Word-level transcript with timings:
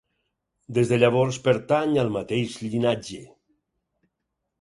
Des 0.77 0.93
de 0.93 0.97
llavors 1.01 1.37
pertany 1.47 1.93
al 2.05 2.09
mateix 2.15 2.55
llinatge. 2.71 3.21